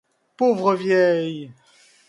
Pauvre 0.35 0.73
vieille! 0.73 1.53